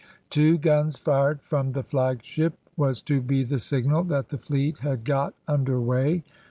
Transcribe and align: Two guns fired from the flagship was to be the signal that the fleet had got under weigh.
Two 0.31 0.57
guns 0.57 0.97
fired 0.97 1.43
from 1.43 1.73
the 1.73 1.83
flagship 1.83 2.57
was 2.75 3.03
to 3.03 3.21
be 3.21 3.43
the 3.43 3.59
signal 3.59 4.03
that 4.05 4.29
the 4.29 4.39
fleet 4.39 4.79
had 4.79 5.03
got 5.05 5.35
under 5.47 5.79
weigh. 5.79 6.23